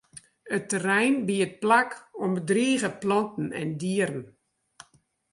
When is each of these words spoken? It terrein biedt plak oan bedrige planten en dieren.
It 0.55 0.65
terrein 0.69 1.15
biedt 1.27 1.59
plak 1.63 1.91
oan 2.21 2.33
bedrige 2.37 2.89
planten 3.01 3.47
en 3.61 3.69
dieren. 3.81 4.23